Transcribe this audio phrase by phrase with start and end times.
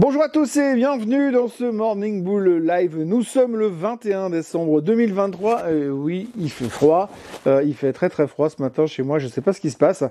[0.00, 2.96] Bonjour à tous et bienvenue dans ce Morning Bull Live.
[2.96, 5.64] Nous sommes le 21 décembre 2023.
[5.64, 7.10] Euh, oui, il fait froid.
[7.46, 9.18] Euh, il fait très très froid ce matin chez moi.
[9.18, 10.02] Je ne sais pas ce qui se passe.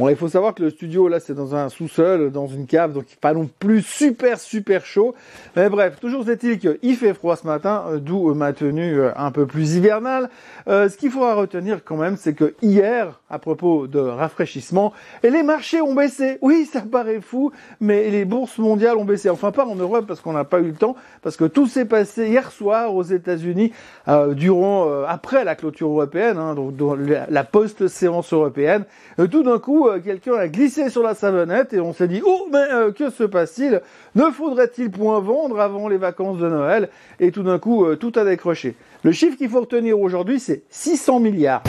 [0.00, 2.92] Bon, il faut savoir que le studio là, c'est dans un sous-sol, dans une cave,
[2.92, 5.14] donc pas non plus super super chaud.
[5.54, 9.46] Mais bref, toujours est-il qu'il fait froid ce matin, euh, d'où ma tenue un peu
[9.46, 10.28] plus hivernale.
[10.66, 14.92] ce qu'il faudra retenir quand même, c'est que hier, à propos de rafraîchissement,
[15.22, 16.38] les marchés ont baissé.
[16.42, 20.20] Oui, ça paraît fou, mais les bourses mondiales ont baissé enfin pas en Europe parce
[20.20, 23.72] qu'on n'a pas eu le temps, parce que tout s'est passé hier soir aux États-Unis,
[24.08, 28.84] euh, durant euh, après la clôture européenne, hein, donc la, post-séance européenne.
[29.18, 32.48] Euh, tout d'un coup, quelqu'un a glissé sur la savonnette et on s'est dit oh
[32.50, 33.82] mais que se passe-t-il?
[34.14, 36.88] Ne faudrait-il point vendre avant les vacances de Noël?
[37.20, 38.74] Et tout d'un coup, tout a décroché.
[39.02, 41.62] Le chiffre qu'il faut retenir aujourd'hui, c'est 600 milliards.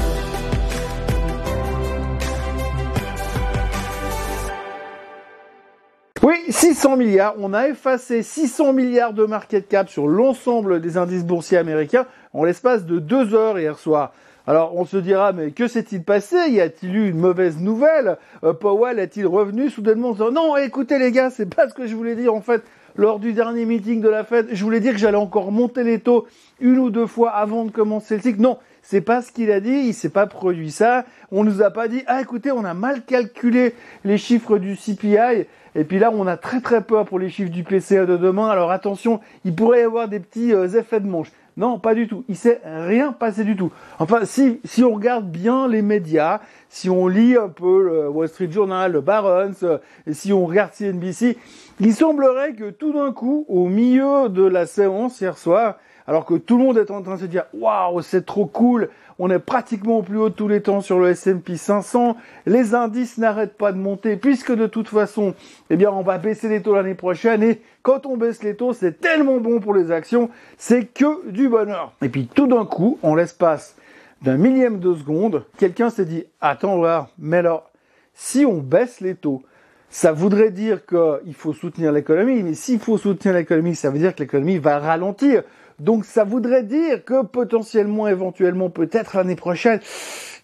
[6.27, 7.36] Oui, 600 milliards.
[7.40, 12.43] On a effacé 600 milliards de market cap sur l'ensemble des indices boursiers américains en
[12.43, 14.12] l'espace de deux heures hier soir.
[14.46, 16.35] Alors on se dira, mais que s'est-il passé?
[16.49, 18.18] Y a-t-il eu une mauvaise nouvelle?
[18.43, 20.10] Euh, Powell est-il revenu soudainement?
[20.10, 22.62] En disant, non, écoutez les gars, c'est pas ce que je voulais dire en fait.
[22.98, 25.99] Lors du dernier meeting de la Fed, je voulais dire que j'allais encore monter les
[25.99, 26.27] taux
[26.60, 28.41] une ou deux fois avant de commencer le cycle.
[28.41, 31.05] Non, c'est pas ce qu'il a dit, il s'est pas produit ça.
[31.32, 35.46] On nous a pas dit, ah écoutez, on a mal calculé les chiffres du CPI.
[35.77, 38.49] Et puis là, on a très très peur pour les chiffres du PCA de demain.
[38.49, 41.31] Alors attention, il pourrait y avoir des petits euh, effets de manche.
[41.55, 42.25] Non, pas du tout.
[42.27, 43.71] Il s'est rien passé du tout.
[43.99, 48.27] Enfin, si, si on regarde bien les médias, si on lit un peu le Wall
[48.27, 51.37] Street Journal, le Barron's, euh, et si on regarde CNBC,
[51.79, 55.77] il semblerait que tout d'un coup, au milieu de la séance hier soir,
[56.08, 58.90] alors que tout le monde est en train de se dire waouh c'est trop cool,
[59.20, 62.74] on est pratiquement au plus haut de tous les temps sur le S&P 500, les
[62.74, 65.35] indices n'arrêtent pas de monter puisque de toute façon,
[65.69, 68.74] eh bien on va baisser les taux l'année prochaine et quand on baisse les taux,
[68.74, 71.94] c'est tellement bon pour les actions, c'est que du bonheur.
[72.02, 73.75] Et puis tout d'un coup, en l'espace
[74.22, 77.69] d'un millième de seconde, quelqu'un s'est dit attends voir, mais alors
[78.13, 79.44] si on baisse les taux,
[79.90, 84.13] ça voudrait dire qu'il faut soutenir l'économie, mais s'il faut soutenir l'économie, ça veut dire
[84.16, 85.44] que l'économie va ralentir.
[85.79, 89.79] Donc ça voudrait dire que potentiellement, éventuellement, peut-être l'année prochaine,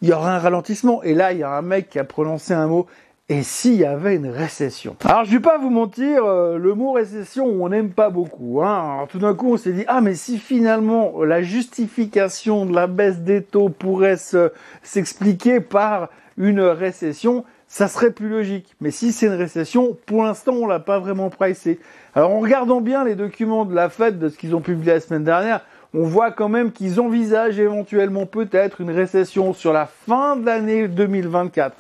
[0.01, 1.01] il y aura un ralentissement.
[1.03, 2.88] Et là, il y a un mec qui a prononcé un mot.
[3.29, 6.91] Et s'il y avait une récession Alors je vais pas vous mentir, euh, le mot
[6.91, 8.61] récession on n'aime pas beaucoup.
[8.61, 8.95] Hein.
[8.95, 12.85] Alors, tout d'un coup on s'est dit ah mais si finalement la justification de la
[12.85, 18.75] baisse des taux pourrait s'expliquer par une récession, ça serait plus logique.
[18.81, 21.79] Mais si c'est une récession, pour l'instant, on l'a pas vraiment pricé.
[22.13, 25.00] Alors, en regardant bien les documents de la Fed, de ce qu'ils ont publié la
[25.00, 25.61] semaine dernière,
[25.95, 30.88] on voit quand même qu'ils envisagent éventuellement peut-être une récession sur la fin de l'année
[30.88, 31.75] 2024.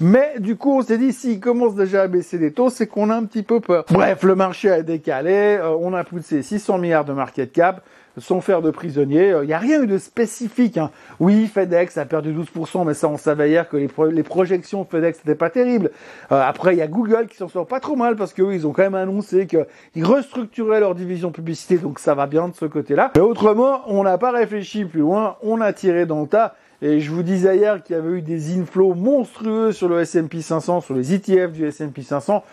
[0.00, 3.10] Mais du coup, on s'est dit, s'ils commencent déjà à baisser les taux, c'est qu'on
[3.10, 3.84] a un petit peu peur.
[3.90, 7.82] Bref, le marché a décalé, euh, on a poussé 600 milliards de market cap
[8.20, 9.28] sans faire de prisonniers.
[9.28, 10.76] Il euh, n'y a rien eu de spécifique.
[10.76, 10.90] Hein.
[11.20, 15.18] Oui, FedEx a perdu 12%, mais ça on savait hier que les, projections de FedEx
[15.18, 15.90] n'étaient pas terribles.
[16.32, 18.66] Euh, après, il y a Google qui s'en sort pas trop mal parce que ils
[18.66, 22.66] ont quand même annoncé qu'ils restructuraient leur division publicité, donc ça va bien de ce
[22.66, 23.12] côté-là.
[23.16, 26.54] Mais autrement, on n'a pas réfléchi plus loin, on a tiré dans le tas.
[26.80, 30.42] Et je vous disais hier qu'il y avait eu des inflows monstrueux sur le S&P
[30.42, 32.44] 500, sur les ETF du S&P 500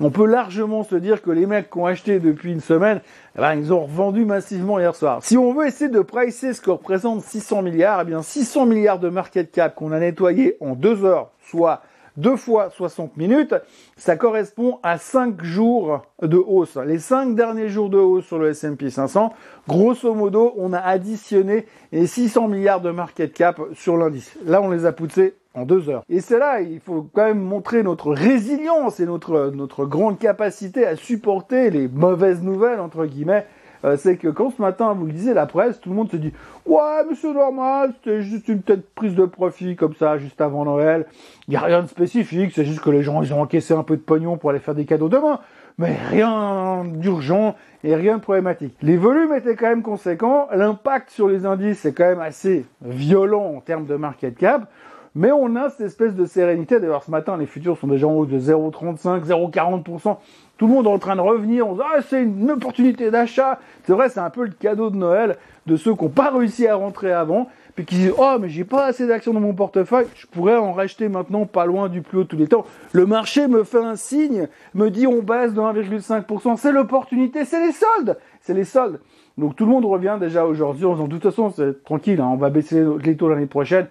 [0.00, 3.00] on peut largement se dire que les mecs qui ont acheté depuis une semaine,
[3.36, 5.18] eh ben, ils ont revendu massivement hier soir.
[5.22, 9.00] Si on veut essayer de pricer ce que représente 600 milliards, eh bien 600 milliards
[9.00, 11.82] de market cap qu'on a nettoyé en deux heures, soit
[12.18, 13.54] deux fois 60 minutes,
[13.96, 16.76] ça correspond à 5 jours de hausse.
[16.76, 19.32] Les 5 derniers jours de hausse sur le S&P 500,
[19.66, 24.36] grosso modo, on a additionné les 600 milliards de market cap sur l'indice.
[24.44, 26.02] Là, on les a poussés en deux heures.
[26.08, 30.86] Et c'est là, il faut quand même montrer notre résilience et notre, notre grande capacité
[30.86, 33.46] à supporter les mauvaises nouvelles, entre guillemets,
[33.84, 36.32] euh, c'est que quand ce matin vous lisez la presse, tout le monde se dit
[36.66, 40.64] ouais mais c'est normal, c'était juste une tête prise de profit comme ça juste avant
[40.64, 41.06] Noël.
[41.46, 43.82] Il n'y a rien de spécifique, c'est juste que les gens ils ont encaissé un
[43.82, 45.40] peu de pognon pour aller faire des cadeaux demain,
[45.78, 48.74] mais rien d'urgent et rien de problématique.
[48.82, 53.54] Les volumes étaient quand même conséquents, l'impact sur les indices est quand même assez violent
[53.56, 54.68] en termes de market cap.
[55.14, 56.80] Mais on a cette espèce de sérénité.
[56.80, 60.16] D'ailleurs, ce matin, les futurs sont déjà en haut de 0,35, 0,40%.
[60.58, 61.66] Tout le monde est en train de revenir.
[61.66, 63.58] On se dit, ah, c'est une opportunité d'achat.
[63.84, 66.66] C'est vrai, c'est un peu le cadeau de Noël de ceux qui n'ont pas réussi
[66.66, 67.48] à rentrer avant.
[67.74, 70.06] Puis qui disent, oh, mais j'ai pas assez d'actions dans mon portefeuille.
[70.16, 72.64] Je pourrais en racheter maintenant pas loin du plus haut tous les temps.
[72.92, 76.56] Le marché me fait un signe, me dit, on baisse de 1,5%.
[76.56, 78.18] C'est l'opportunité, c'est les soldes.
[78.40, 78.98] C'est les soldes.
[79.38, 82.28] Donc tout le monde revient déjà aujourd'hui en disant, de toute façon, c'est tranquille, hein,
[82.32, 83.86] on va baisser les taux l'année prochaine.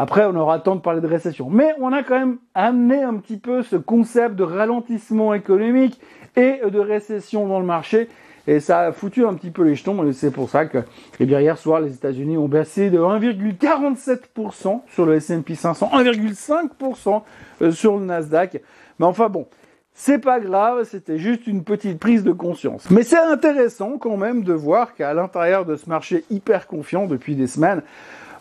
[0.00, 1.50] Après, on aura le temps de parler de récession.
[1.50, 6.00] Mais on a quand même amené un petit peu ce concept de ralentissement économique
[6.36, 8.08] et de récession dans le marché.
[8.46, 10.08] Et ça a foutu un petit peu les jetons.
[10.08, 10.78] Et c'est pour ça que,
[11.18, 17.22] eh bien, hier soir, les États-Unis ont baissé de 1,47% sur le S&P 500, 1,5%
[17.60, 18.62] euh, sur le Nasdaq.
[18.98, 19.48] Mais enfin bon,
[19.92, 22.90] c'est pas grave, c'était juste une petite prise de conscience.
[22.90, 27.34] Mais c'est intéressant quand même de voir qu'à l'intérieur de ce marché hyper confiant depuis
[27.34, 27.82] des semaines,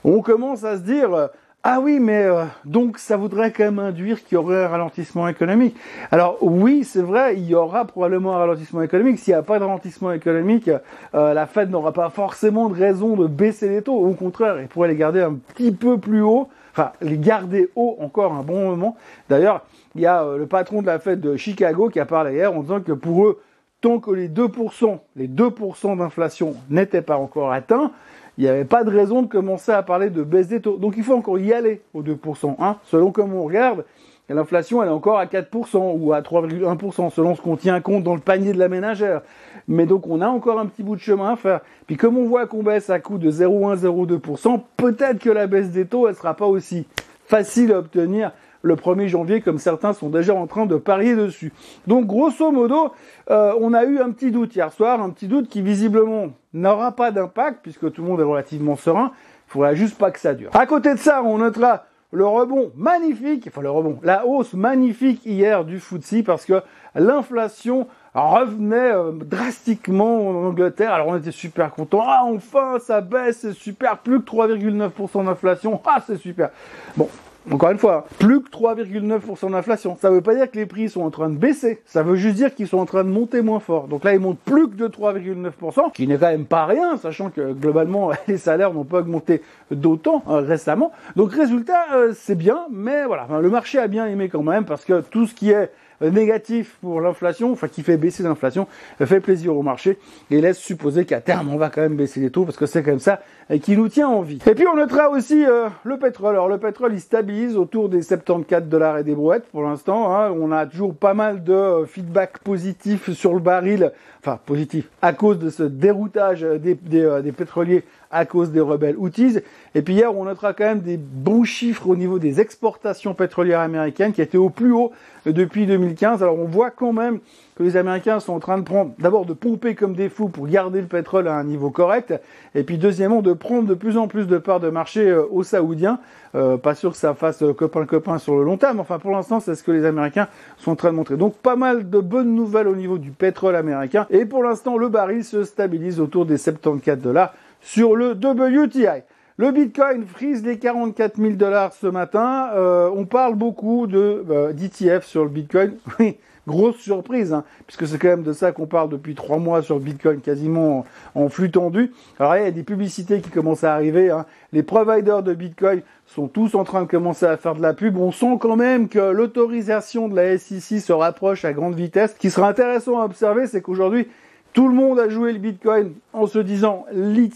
[0.06, 1.30] on commence à se dire
[1.62, 5.28] ah oui, mais euh, donc ça voudrait quand même induire qu'il y aurait un ralentissement
[5.28, 5.76] économique.
[6.10, 9.20] Alors oui, c'est vrai, il y aura probablement un ralentissement économique.
[9.20, 10.70] S'il n'y a pas de ralentissement économique,
[11.14, 13.98] euh, la Fed n'aura pas forcément de raison de baisser les taux.
[13.98, 17.98] Au contraire, elle pourrait les garder un petit peu plus haut, enfin les garder haut
[18.00, 18.96] encore un bon moment.
[19.28, 19.66] D'ailleurs,
[19.96, 22.56] il y a euh, le patron de la Fed de Chicago qui a parlé hier
[22.56, 23.42] en disant que pour eux,
[23.82, 27.92] tant que les 2%, les 2% d'inflation n'étaient pas encore atteints,
[28.38, 30.78] il n'y avait pas de raison de commencer à parler de baisse des taux.
[30.78, 32.56] Donc il faut encore y aller aux 2%.
[32.60, 32.78] Hein.
[32.86, 33.84] Selon comme on regarde,
[34.30, 38.16] l'inflation elle est encore à 4% ou à 3,1% selon ce qu'on tient compte dans
[38.16, 39.22] le panier de la ménagère.
[39.68, 41.60] Mais donc on a encore un petit bout de chemin à faire.
[41.86, 45.86] Puis comme on voit qu'on baisse à coût de 0,1-0,2%, peut-être que la baisse des
[45.86, 46.88] taux elle sera pas aussi
[47.26, 51.54] facile à obtenir le 1er janvier, comme certains sont déjà en train de parier dessus.
[51.88, 52.92] Donc grosso modo,
[53.30, 56.92] euh, on a eu un petit doute hier soir, un petit doute qui visiblement n'aura
[56.92, 59.12] pas d'impact, puisque tout le monde est relativement serein.
[59.48, 60.52] Il faudra juste pas que ça dure.
[60.54, 65.26] À côté de ça, on notera le rebond magnifique, enfin le rebond, la hausse magnifique
[65.26, 66.64] hier du FTSE parce que
[66.96, 70.92] l'inflation revenait euh, drastiquement en Angleterre.
[70.92, 72.04] Alors on était super contents.
[72.04, 75.80] Ah enfin ça baisse, c'est super, plus que 3,9% d'inflation.
[75.86, 76.50] Ah c'est super.
[76.98, 77.08] Bon,
[77.52, 79.98] encore une fois, plus que 3,9% d'inflation.
[80.00, 81.82] Ça ne veut pas dire que les prix sont en train de baisser.
[81.86, 83.88] Ça veut juste dire qu'ils sont en train de monter moins fort.
[83.88, 87.30] Donc là, ils montent plus que de 3,9%, qui n'est quand même pas rien, sachant
[87.30, 89.42] que globalement, les salaires n'ont pas augmenté
[89.72, 90.92] d'autant euh, récemment.
[91.16, 94.86] Donc résultat, euh, c'est bien, mais voilà, le marché a bien aimé quand même, parce
[94.86, 95.72] que tout ce qui est
[96.02, 98.68] négatif pour l'inflation, enfin qui fait baisser l'inflation,
[99.04, 99.98] fait plaisir au marché
[100.32, 102.84] et laisse supposer qu'à terme on va quand même baisser les taux parce que c'est
[102.84, 103.22] comme ça
[103.58, 104.38] qui nous tient en vie.
[104.46, 106.36] Et puis on notera aussi euh, le pétrole.
[106.36, 110.16] Alors le pétrole il stabilise autour des 74 dollars et des brouettes pour l'instant.
[110.16, 110.32] Hein.
[110.40, 113.92] On a toujours pas mal de euh, feedback positif sur le baril,
[114.22, 118.60] enfin positif à cause de ce déroutage des, des, euh, des pétroliers à cause des
[118.60, 119.40] rebelles Houthis.
[119.74, 123.62] Et puis hier, on notera quand même des bons chiffres au niveau des exportations pétrolières
[123.62, 124.92] américaines qui étaient au plus haut
[125.26, 126.22] depuis 2015.
[126.22, 127.20] Alors on voit quand même
[127.60, 130.48] que les Américains sont en train de prendre, d'abord de pomper comme des fous pour
[130.48, 132.14] garder le pétrole à un niveau correct,
[132.56, 135.44] et puis deuxièmement de prendre de plus en plus de parts de marché euh, aux
[135.44, 136.00] Saoudiens.
[136.36, 139.40] Euh, pas sûr que ça fasse euh, copain-copain sur le long terme, enfin pour l'instant
[139.42, 141.18] c'est ce que les Américains sont en train de montrer.
[141.18, 144.88] Donc pas mal de bonnes nouvelles au niveau du pétrole américain, et pour l'instant le
[144.88, 149.04] baril se stabilise autour des 74 dollars sur le WTI.
[149.40, 152.50] Le Bitcoin frise les 44 000 dollars ce matin.
[152.56, 155.78] Euh, on parle beaucoup de euh, d'ETF sur le Bitcoin.
[156.00, 156.18] Oui,
[156.48, 159.80] grosse surprise, hein, puisque c'est quand même de ça qu'on parle depuis trois mois sur
[159.80, 161.92] Bitcoin, quasiment en, flux tendu.
[162.20, 164.10] Alors il y a des publicités qui commencent à arriver.
[164.10, 164.26] Hein.
[164.52, 167.98] Les providers de Bitcoin sont tous en train de commencer à faire de la pub.
[167.98, 172.14] On sent quand même que l'autorisation de la SEC se rapproche à grande vitesse.
[172.14, 174.08] Ce qui sera intéressant à observer, c'est qu'aujourd'hui,
[174.54, 177.30] tout le monde a joué le Bitcoin en se disant les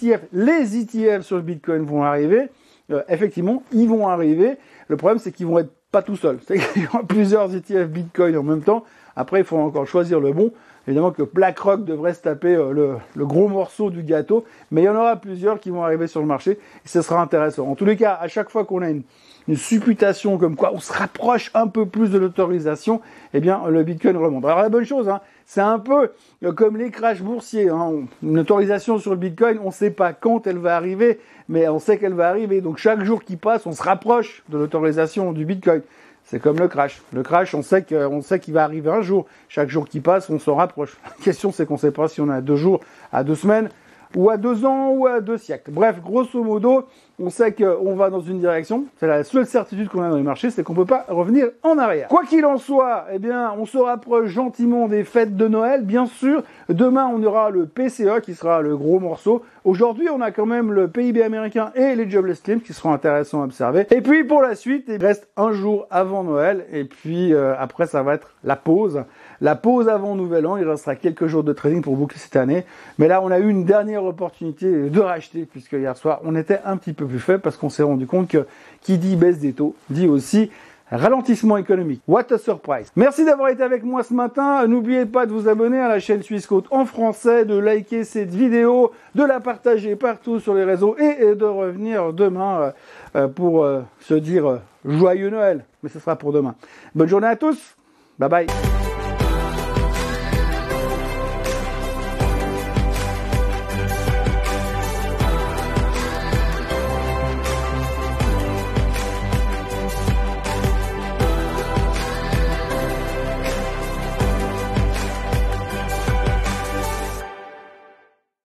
[0.78, 2.50] ETF sur le Bitcoin vont arriver.
[2.94, 4.58] Euh, effectivement, ils vont arriver.
[4.88, 6.40] Le problème, c'est qu'ils vont être pas tout seuls.
[6.76, 8.84] Il y aura plusieurs ETF Bitcoin en même temps.
[9.16, 10.52] Après, il faut encore choisir le bon.
[10.88, 14.90] Évidemment que BlackRock devrait se taper euh, le, gros morceau du gâteau, mais il y
[14.90, 17.70] en aura plusieurs qui vont arriver sur le marché et ce sera intéressant.
[17.70, 19.04] En tous les cas, à chaque fois qu'on a une,
[19.48, 23.02] une supputation comme quoi on se rapproche un peu plus de l'autorisation,
[23.34, 24.44] eh bien le Bitcoin remonte.
[24.44, 26.12] Alors la bonne chose, hein, c'est un peu
[26.44, 27.70] euh, comme les crashs boursiers.
[27.70, 28.06] Hein.
[28.22, 31.80] Une autorisation sur le Bitcoin, on ne sait pas quand elle va arriver, mais on
[31.80, 32.60] sait qu'elle va arriver.
[32.60, 35.82] Donc chaque jour qui passe, on se rapproche de l'autorisation du Bitcoin.
[36.26, 37.02] C'est comme le crash.
[37.12, 39.26] Le crash, on sait qu'on sait qu'il va arriver un jour.
[39.50, 40.98] Chaque jour qui passe, on se rapproche.
[41.04, 42.80] La question, c'est qu'on ne sait pas si on a deux jours,
[43.12, 43.70] à deux semaines,
[44.16, 45.72] ou à deux ans ou à deux siècles.
[45.72, 46.88] Bref, grosso modo,
[47.20, 48.86] on sait qu'on va dans une direction.
[49.00, 51.78] C'est la seule certitude qu'on a dans les marchés, c'est qu'on peut pas revenir en
[51.78, 52.08] arrière.
[52.08, 56.06] Quoi qu'il en soit, eh bien, on se rapproche gentiment des fêtes de Noël, bien
[56.08, 56.44] sûr.
[56.70, 59.44] Demain, on aura le PCE qui sera le gros morceau.
[59.64, 63.42] Aujourd'hui, on a quand même le PIB américain et les jobless claims qui seront intéressants
[63.42, 63.86] à observer.
[63.92, 67.88] Et puis pour la suite, il reste un jour avant Noël et puis euh, après,
[67.88, 69.04] ça va être la pause.
[69.40, 72.66] La pause avant Nouvel An, il restera quelques jours de trading pour boucler cette année.
[72.98, 76.60] Mais là, on a eu une dernière opportunité de racheter, puisque hier soir, on était
[76.66, 78.46] un petit peu plus faible parce qu'on s'est rendu compte que
[78.82, 80.50] qui dit baisse des taux dit aussi
[80.94, 82.02] ralentissement économique.
[82.08, 82.92] What a surprise.
[82.96, 84.66] Merci d'avoir été avec moi ce matin.
[84.68, 88.34] N'oubliez pas de vous abonner à la chaîne Suisse Côte en français, de liker cette
[88.34, 92.72] vidéo, de la partager partout sur les réseaux et de revenir demain euh,
[93.16, 95.66] euh, pour euh, se dire joyeux Noël.
[95.82, 96.56] Mais ce sera pour demain.
[96.94, 97.76] Bonne journée à tous.
[98.20, 98.73] Bye bye.